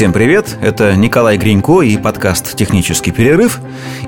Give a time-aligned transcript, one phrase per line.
[0.00, 3.60] Всем привет, это Николай Гринько и подкаст «Технический перерыв».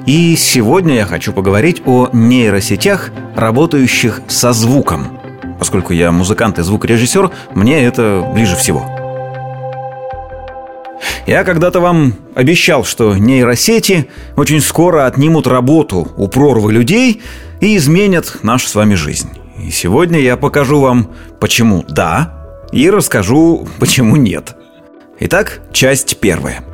[0.06, 5.20] И сегодня я хочу поговорить о нейросетях, работающих со звуком.
[5.58, 8.86] Поскольку я музыкант и звукорежиссер, мне это ближе всего.
[11.26, 17.20] Я когда-то вам обещал, что нейросети очень скоро отнимут работу у прорвы людей
[17.60, 19.28] и изменят нашу с вами жизнь.
[19.62, 24.56] И сегодня я покажу вам, почему да, и расскажу, почему нет–
[25.24, 26.64] Итак, часть первая.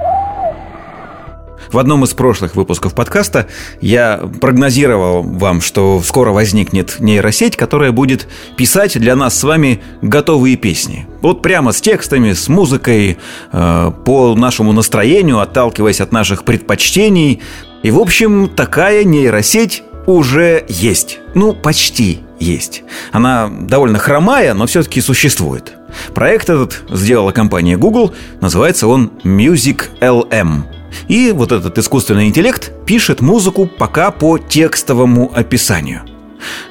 [1.70, 3.46] В одном из прошлых выпусков подкаста
[3.82, 10.56] я прогнозировал вам, что скоро возникнет нейросеть, которая будет писать для нас с вами готовые
[10.56, 11.06] песни.
[11.20, 13.18] Вот прямо с текстами, с музыкой,
[13.52, 17.42] э, по нашему настроению, отталкиваясь от наших предпочтений.
[17.82, 21.18] И, в общем, такая нейросеть уже есть.
[21.34, 22.84] Ну, почти есть.
[23.12, 25.74] Она довольно хромая, но все-таки существует.
[26.14, 30.62] Проект этот сделала компания Google, называется он Music LM.
[31.08, 36.02] И вот этот искусственный интеллект пишет музыку пока по текстовому описанию.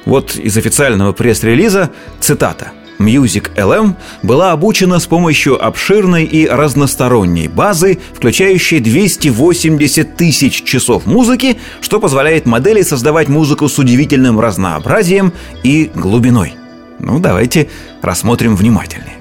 [0.04, 2.72] Вот из официального пресс-релиза цитата.
[2.98, 11.58] Music LM была обучена с помощью обширной и разносторонней базы, включающей 280 тысяч часов музыки,
[11.80, 15.32] что позволяет модели создавать музыку с удивительным разнообразием
[15.62, 16.54] и глубиной.
[16.98, 17.68] Ну, давайте
[18.02, 19.14] рассмотрим внимательнее.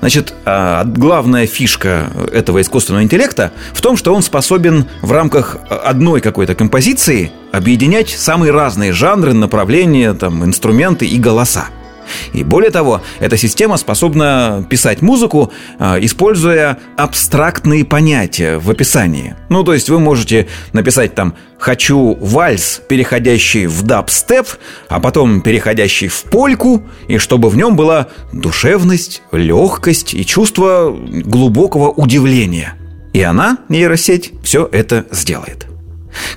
[0.00, 6.20] Значит, а, главная фишка этого искусственного интеллекта в том, что он способен в рамках одной
[6.20, 11.68] какой-то композиции объединять самые разные жанры, направления, там, инструменты и голоса.
[12.32, 19.36] И более того, эта система способна писать музыку, а, используя абстрактные понятия в описании.
[19.48, 24.46] Ну, то есть вы можете написать там «хочу вальс, переходящий в дабстеп,
[24.88, 31.90] а потом переходящий в польку, и чтобы в нем была душевность, легкость и чувство глубокого
[31.90, 32.74] удивления».
[33.12, 35.71] И она, нейросеть, все это сделает.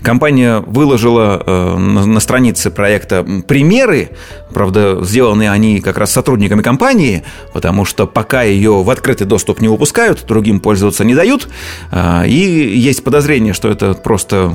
[0.01, 4.11] Компания выложила э, на, странице проекта примеры,
[4.53, 9.67] правда, сделаны они как раз сотрудниками компании, потому что пока ее в открытый доступ не
[9.67, 11.47] выпускают, другим пользоваться не дают,
[11.91, 14.51] э, и есть подозрение, что это просто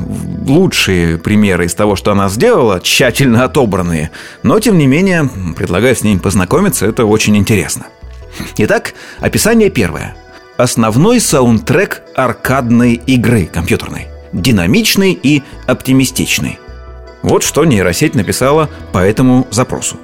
[0.47, 4.11] лучшие примеры из того, что она сделала, тщательно отобранные,
[4.43, 7.87] но, тем не менее, предлагаю с ними познакомиться, это очень интересно.
[8.57, 10.15] Итак, описание первое.
[10.57, 16.59] Основной саундтрек аркадной игры компьютерной– динамичный и оптимистичный.
[17.23, 19.97] Вот что нейросеть написала по этому запросу.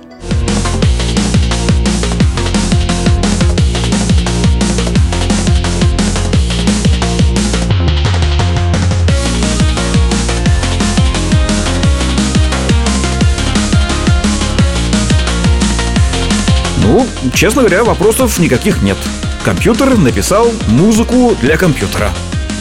[16.82, 18.98] Ну, честно говоря, вопросов никаких нет.
[19.44, 22.10] Компьютер написал музыку для компьютера.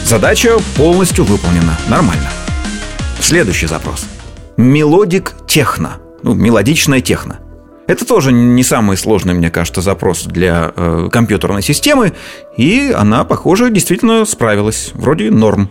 [0.06, 1.76] Задача полностью выполнена.
[1.88, 2.30] Нормально.
[3.18, 4.06] Следующий запрос.
[4.56, 5.94] Мелодик техно.
[6.22, 7.40] Ну, мелодичная техно.
[7.88, 12.12] Это тоже не самый сложный, мне кажется, запрос для э, компьютерной системы,
[12.56, 14.92] и она, похоже, действительно справилась.
[14.94, 15.70] Вроде норм.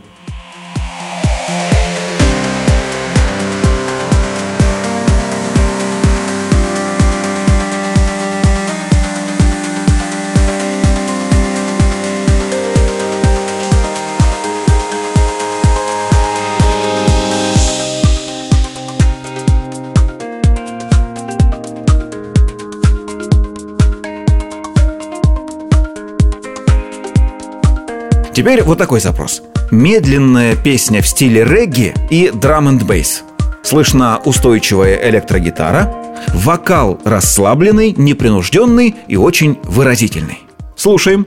[28.46, 29.42] Теперь вот такой запрос.
[29.72, 33.24] Медленная песня в стиле регги и драм н бейс.
[33.64, 35.92] Слышна устойчивая электрогитара,
[36.32, 40.44] вокал расслабленный, непринужденный и очень выразительный.
[40.76, 41.26] Слушаем.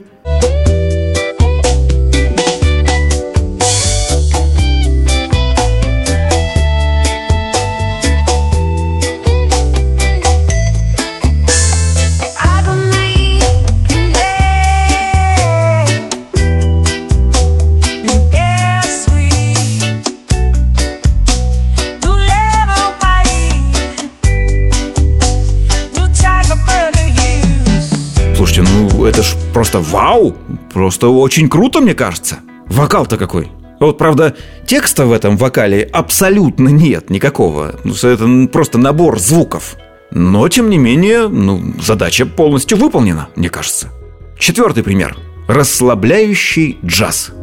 [29.59, 30.37] Просто вау!
[30.73, 32.37] Просто очень круто, мне кажется.
[32.67, 33.51] Вокал-то какой.
[33.81, 34.33] Вот, правда,
[34.65, 37.75] текста в этом вокале абсолютно нет никакого.
[37.83, 39.75] Ну, это просто набор звуков.
[40.11, 43.89] Но, тем не менее, ну, задача полностью выполнена, мне кажется.
[44.37, 45.17] Четвертый пример.
[45.49, 47.33] Расслабляющий джаз.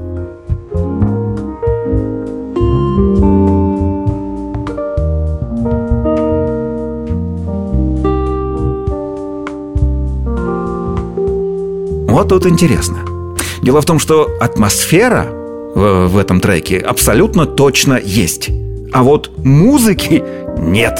[12.16, 12.96] Вот тут интересно.
[13.60, 15.26] Дело в том, что атмосфера
[15.74, 18.48] в, в этом треке абсолютно точно есть.
[18.90, 20.24] А вот музыки
[20.56, 20.98] нет.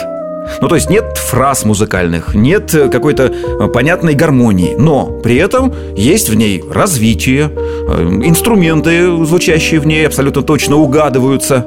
[0.60, 6.28] Ну, то есть нет фраз музыкальных, нет какой-то э, понятной гармонии, но при этом есть
[6.28, 11.64] в ней развитие, э, инструменты, звучащие в ней, абсолютно точно угадываются.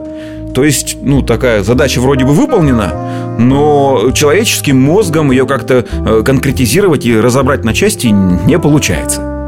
[0.54, 7.04] То есть, ну, такая задача вроде бы выполнена, но человеческим мозгом ее как-то э, конкретизировать
[7.07, 9.38] и разобрать на части не получается.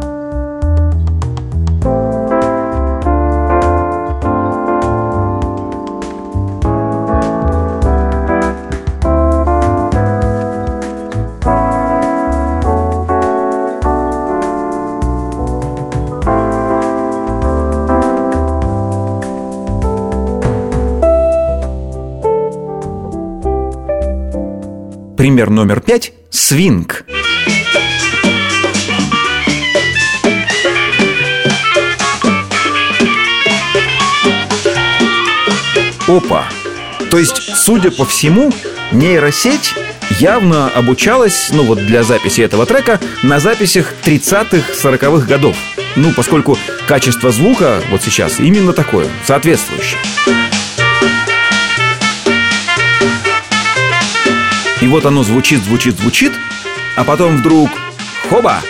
[25.21, 27.05] Пример номер пять– свинг.
[36.07, 36.45] Опа!
[37.11, 38.51] То есть, судя по всему,
[38.91, 39.75] нейросеть
[40.09, 45.55] явно обучалась, ну вот для записи этого трека, на записях 30-х, 40-х годов.
[45.95, 46.57] Ну, поскольку
[46.87, 49.99] качество звука вот сейчас именно такое, соответствующее.
[54.81, 56.33] И вот оно звучит, звучит, звучит,
[56.95, 57.69] а потом вдруг
[58.27, 58.61] хоба!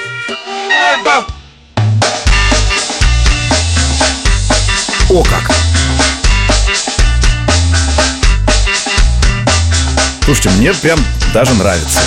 [5.10, 5.52] О как!
[10.26, 11.00] Слушайте, мне прям
[11.34, 12.00] даже нравится.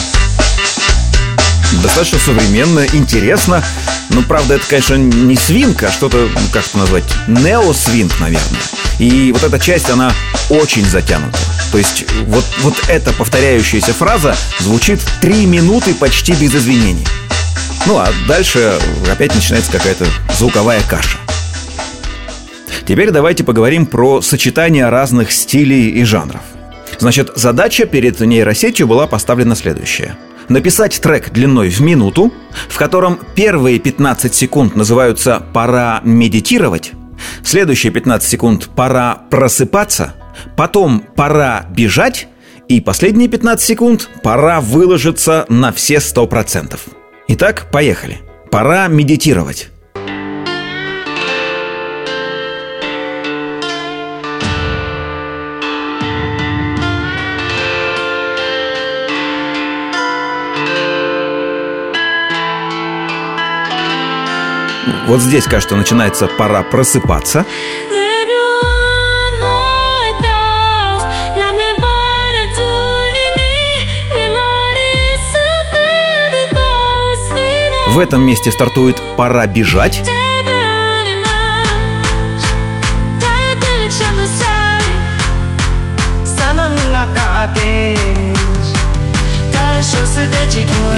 [1.82, 3.64] Достаточно современно, интересно.
[4.10, 8.60] Ну, правда, это, конечно, не свинг, а что-то, ну, как это назвать, нео-свинг, наверное.
[8.98, 10.12] И вот эта часть, она
[10.50, 11.38] очень затянута.
[11.72, 17.06] То есть вот, вот эта повторяющаяся фраза звучит три минуты почти без извинений.
[17.86, 18.78] Ну а дальше
[19.10, 20.06] опять начинается какая-то
[20.38, 21.18] звуковая каша.
[22.86, 26.42] Теперь давайте поговорим про сочетание разных стилей и жанров.
[26.98, 30.16] Значит, задача перед нейросетью была поставлена следующая.
[30.48, 32.32] Написать трек длиной в минуту,
[32.68, 36.92] в котором первые 15 секунд называются «пора медитировать»,
[37.42, 40.14] следующие 15 секунд «пора просыпаться»,
[40.56, 42.28] Потом пора бежать,
[42.68, 46.78] и последние 15 секунд пора выложиться на все 100%.
[47.28, 48.20] Итак, поехали.
[48.50, 49.70] Пора медитировать.
[65.06, 67.44] Вот здесь, кажется, начинается пора просыпаться.
[77.94, 80.02] В этом месте стартует «Пора бежать».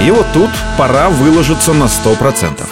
[0.01, 0.49] И вот тут
[0.79, 2.67] пора выложиться на сто процентов.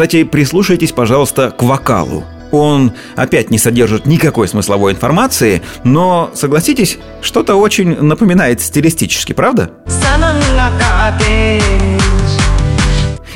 [0.00, 2.24] Кстати, прислушайтесь, пожалуйста, к вокалу.
[2.52, 9.72] Он опять не содержит никакой смысловой информации, но, согласитесь, что-то очень напоминает стилистически, правда?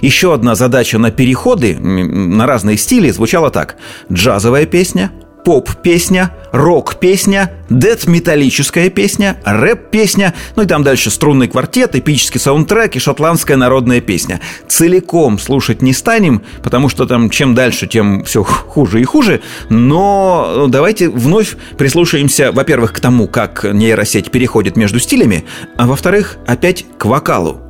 [0.01, 3.77] Еще одна задача на переходы на разные стили звучала так.
[4.11, 5.13] Джазовая песня,
[5.45, 13.57] поп-песня, рок-песня, дед-металлическая песня, рэп-песня, ну и там дальше струнный квартет, эпический саундтрек и шотландская
[13.57, 14.41] народная песня.
[14.67, 20.67] Целиком слушать не станем, потому что там чем дальше, тем все хуже и хуже, но
[20.69, 25.45] давайте вновь прислушаемся, во-первых, к тому, как нейросеть переходит между стилями,
[25.77, 27.61] а во-вторых, опять к вокалу.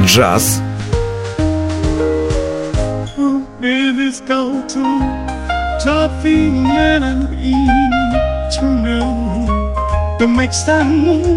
[0.00, 0.60] Джаз.
[5.84, 7.52] tapi menanti
[8.48, 9.44] Cunang
[10.16, 10.88] Pemeksan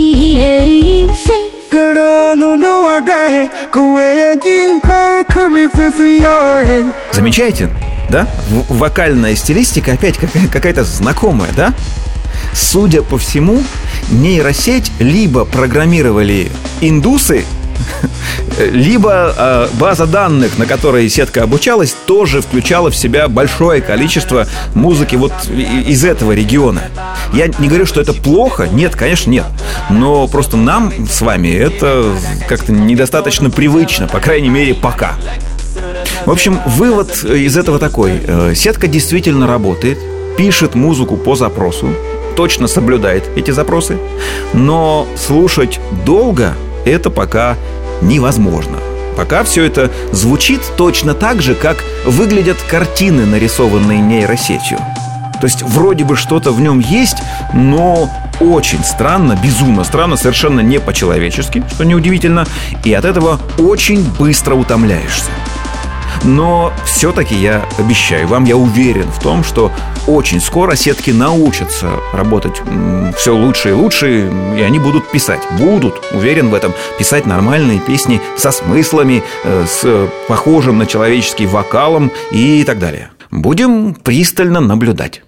[7.12, 7.70] Замечаете?
[8.10, 8.28] Да?
[8.48, 11.74] В вокальная стилистика опять какая-то знакомая, да?
[12.52, 13.62] Судя по всему,
[14.10, 16.50] нейросеть либо программировали
[16.80, 17.44] индусы,
[18.71, 25.15] либо э, база данных, на которой сетка обучалась, тоже включала в себя большое количество музыки
[25.15, 26.83] вот из этого региона.
[27.33, 29.45] Я не говорю, что это плохо, нет, конечно, нет.
[29.89, 32.13] Но просто нам с вами это
[32.47, 35.15] как-то недостаточно привычно, по крайней мере, пока.
[36.25, 38.21] В общем, вывод из этого такой.
[38.25, 39.99] Э, сетка действительно работает,
[40.37, 41.89] пишет музыку по запросу,
[42.35, 43.97] точно соблюдает эти запросы,
[44.53, 46.53] но слушать долго
[46.89, 47.55] это пока
[48.01, 48.77] невозможно.
[49.15, 54.77] Пока все это звучит точно так же, как выглядят картины, нарисованные нейросетью.
[55.39, 57.17] То есть вроде бы что-то в нем есть,
[57.53, 62.45] но очень странно, безумно странно, совершенно не по-человечески, что неудивительно,
[62.83, 65.31] и от этого очень быстро утомляешься.
[66.23, 69.71] Но все-таки я обещаю вам, я уверен в том, что
[70.07, 72.61] очень скоро сетки научатся работать
[73.17, 78.21] все лучше и лучше, и они будут писать, будут, уверен в этом, писать нормальные песни
[78.37, 83.09] со смыслами, э, с похожим на человеческий вокалом и так далее.
[83.31, 85.21] Будем пристально наблюдать.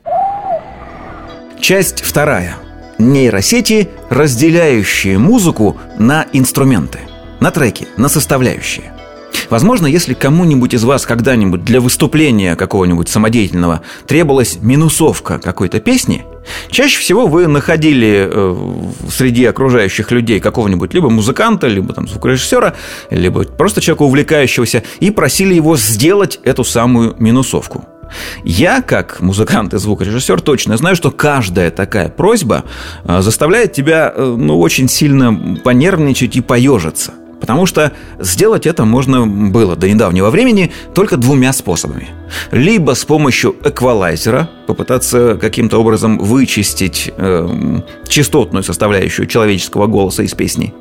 [1.60, 2.56] Часть вторая.
[2.98, 7.00] Нейросети, разделяющие музыку на инструменты,
[7.40, 8.99] на треки, на составляющие.
[9.50, 16.26] Возможно, если кому-нибудь из вас когда-нибудь для выступления какого-нибудь самодеятельного требовалась минусовка какой-то песни,
[16.70, 18.56] чаще всего вы находили э,
[19.10, 22.76] среди окружающих людей какого-нибудь либо музыканта, либо там звукорежиссера,
[23.10, 27.86] либо просто человека увлекающегося, и просили его сделать эту самую минусовку.
[28.44, 32.66] Я, как музыкант и звукорежиссер, точно знаю, что каждая такая просьба
[33.04, 37.14] э, заставляет тебя э, ну, очень сильно понервничать и поежиться.
[37.40, 42.10] Потому что сделать это можно было до недавнего времени только двумя способами.
[42.52, 50.74] Либо с помощью эквалайзера попытаться каким-то образом вычистить э, частотную составляющую человеческого голоса из песни.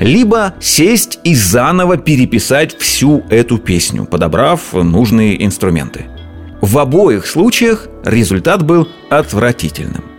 [0.00, 6.06] Либо сесть и заново переписать всю эту песню, подобрав нужные инструменты.
[6.60, 10.17] В обоих случаях результат был отвратительным.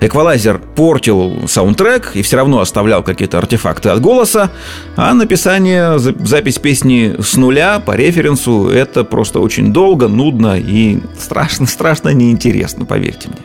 [0.00, 4.50] Эквалайзер портил саундтрек и все равно оставлял какие-то артефакты от голоса,
[4.96, 12.08] а написание, запись песни с нуля по референсу– это просто очень долго, нудно и страшно-страшно
[12.14, 13.38] неинтересно, поверьте мне.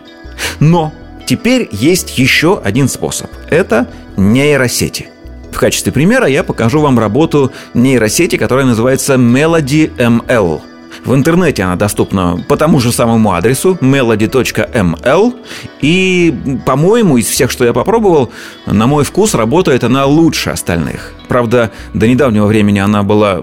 [0.59, 0.93] Но
[1.25, 3.87] теперь есть еще один способ– это
[4.17, 5.07] нейросети.
[5.51, 10.61] В качестве примера я покажу вам работу нейросети, которая называется Melody ML–
[11.03, 15.33] в интернете она доступна по тому же самому адресу melody.ml.
[15.81, 18.31] И, по-моему, из всех, что я попробовал,
[18.65, 21.13] на мой вкус работает она лучше остальных.
[21.27, 23.41] Правда, до недавнего времени она была,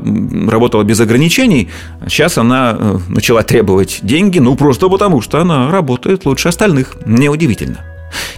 [0.49, 1.69] работала без ограничений.
[2.07, 6.97] Сейчас она э, начала требовать деньги, ну, просто потому, что она работает лучше остальных.
[7.07, 7.79] Неудивительно.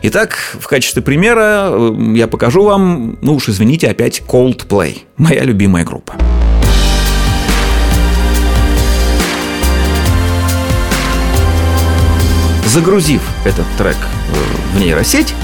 [0.03, 5.85] Итак, в качестве примера э, я покажу вам, ну уж извините, опять Coldplay, моя любимая
[5.85, 6.15] группа.
[12.71, 13.97] Загрузив этот трек
[14.73, 15.35] в нейросеть,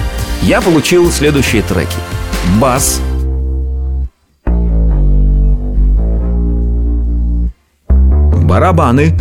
[0.42, 1.97] я получил следующие треки.
[2.61, 3.00] Бас,
[8.45, 9.18] барабаны,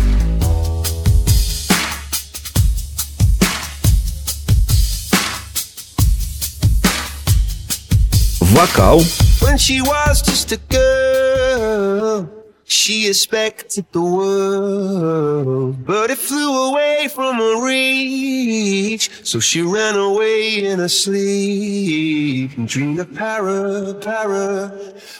[8.38, 9.00] вокал,
[9.40, 12.35] When she was just a girl.
[12.68, 19.08] She expected the world, but it flew away from her reach.
[19.22, 24.72] So she ran away in her sleep and dreamed of para, para,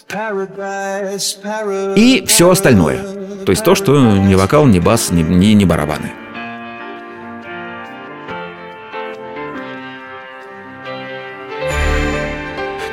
[0.09, 1.97] paradise, paradise.
[1.97, 3.01] И все остальное.
[3.45, 6.11] То есть то, что ни вокал, ни бас, ни, ни, ни барабаны.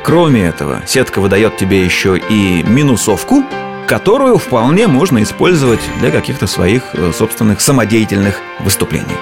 [0.03, 3.43] Кроме этого, сетка выдает тебе еще и минусовку–
[3.87, 9.17] которую вполне можно использовать для каких-то своих э, собственных самодеятельных выступлений.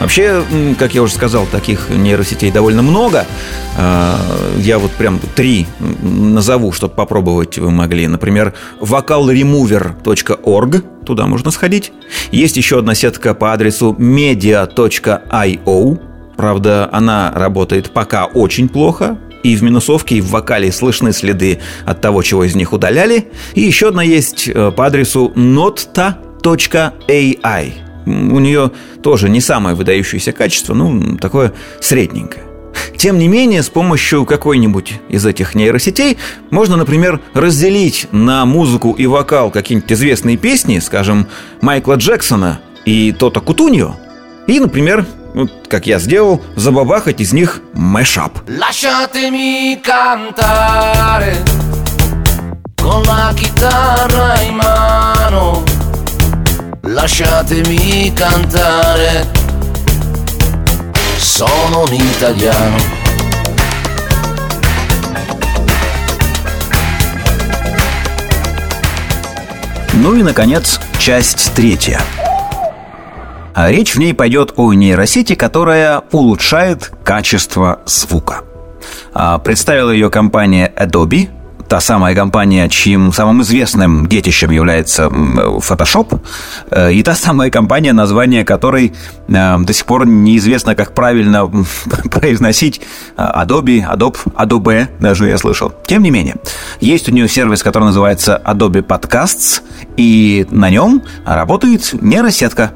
[0.00, 0.42] Вообще,
[0.78, 3.26] как я уже сказал, таких нейросетей довольно много.
[3.82, 4.20] А,
[4.58, 5.66] я вот прям три
[6.02, 8.06] назову, чтобы попробовать вы могли.
[8.06, 11.90] Например, vocalremover.org, туда можно сходить.
[12.30, 15.98] Есть еще одна сетка по адресу media.io.
[16.36, 22.02] Правда, она работает пока очень плохо, и в минусовке, и в вокале слышны следы от
[22.02, 23.28] того, чего из них удаляли.
[23.54, 26.18] И еще одна есть э, по адресу notta.ai
[28.06, 28.70] у нее
[29.02, 32.49] тоже не самое выдающееся качество, ну, такое средненькое.
[32.96, 36.18] Тем не менее, с помощью какой-нибудь из этих нейросетей
[36.50, 41.26] можно, например, разделить на музыку и вокал какие-нибудь известные песни, скажем,
[41.60, 43.96] Майкла Джексона и Тота Кутуньо,
[44.46, 48.38] и, например, вот, как я сделал, забабахать из них мэшап.
[56.82, 59.39] Lasciatemi cantare
[61.40, 62.76] Sono un italiano
[69.94, 71.98] Ну и, наконец, часть третья.
[73.54, 78.42] А речь в ней пойдет о нейросети, которая улучшает качество звука.
[79.14, 81.30] А представила ее компания Adobe–
[81.70, 86.20] та самая компания, чьим самым известным детищем является Photoshop,
[86.72, 88.92] э, и та самая компания, название которой
[89.28, 91.48] э, до сих пор неизвестно, как правильно
[92.10, 92.80] произносить
[93.16, 95.72] э, Adobe, Adobe, Adobe, даже я слышал.
[95.86, 96.34] Тем не менее,
[96.80, 99.62] есть у нее сервис, который называется Adobe Podcasts,
[99.96, 102.72] и на нем работает нейросетка,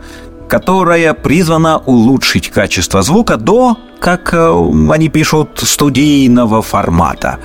[0.48, 7.38] которая призвана улучшить качество звука до, как они пишут, студийного формата.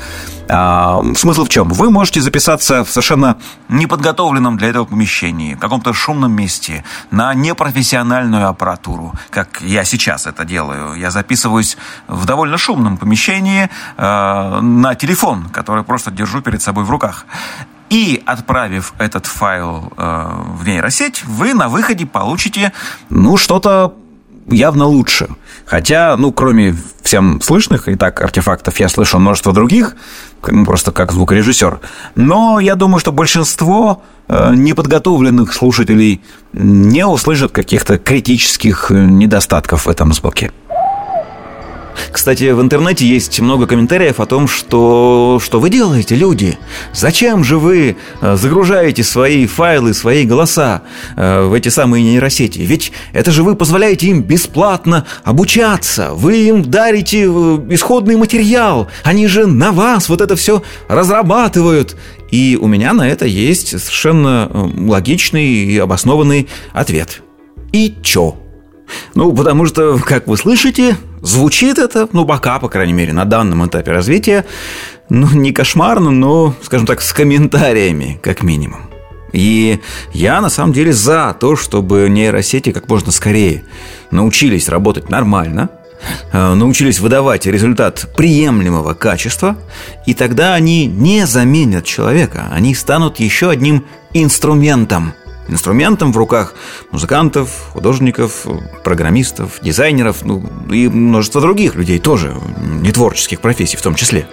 [0.51, 1.69] А, смысл в чем?
[1.69, 3.37] Вы можете записаться в совершенно
[3.69, 10.45] неподготовленном для этого помещении, в каком-то шумном месте, на непрофессиональную аппаратуру, как я сейчас это
[10.45, 10.95] делаю.
[10.95, 11.77] Я записываюсь
[12.07, 17.27] в довольно шумном помещении э, на телефон, который просто держу перед собой в руках.
[17.89, 22.71] И отправив этот файл э, в нейросеть, вы на выходе получите,
[23.09, 23.95] ну, что-то
[24.47, 25.27] явно лучше.
[25.65, 29.95] Хотя, ну, кроме всем слышных и так артефактов, я слышу множество других,
[30.47, 31.79] ну, просто как звукорежиссер.
[32.15, 36.21] Но я думаю, что большинство э, неподготовленных слушателей
[36.53, 40.51] не услышат каких-то критических недостатков в этом звуке.
[42.11, 46.57] Кстати, в интернете есть много комментариев о том, что, что вы делаете, люди?
[46.93, 50.83] Зачем же вы э, загружаете свои файлы, свои голоса
[51.15, 52.59] э, в эти самые нейросети?
[52.59, 57.27] Ведь это же вы позволяете им бесплатно обучаться, вы им дарите э,
[57.69, 61.95] исходный материал, они же на вас вот это все разрабатывают.
[62.31, 67.23] И у меня на это есть совершенно логичный и обоснованный ответ.
[67.71, 68.35] И чё?
[69.15, 73.65] Ну, потому что, как вы слышите, звучит это, ну, пока, по крайней мере, на данном
[73.67, 74.45] этапе развития,
[75.09, 78.89] ну, не кошмарно, но, скажем так, с комментариями, как минимум.
[79.31, 79.79] И
[80.13, 83.63] я на самом деле за то, чтобы нейросети как можно скорее
[84.11, 85.69] научились работать нормально,
[86.31, 89.57] э, научились выдавать результат приемлемого качества,
[90.07, 95.13] и тогда они не заменят человека, они станут еще одним инструментом–
[95.49, 96.53] инструментом в руках
[96.91, 98.45] музыкантов, художников,
[98.83, 102.35] программистов, дизайнеров, ну и множество других людей тоже,
[102.81, 104.27] не творческих профессий в том числе.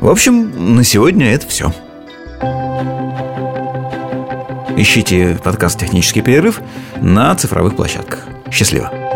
[0.00, 1.72] В общем, на сегодня это все.
[4.76, 6.60] Ищите подкаст «Технический перерыв»
[7.00, 8.20] на цифровых площадках.
[8.50, 9.07] Счастливо!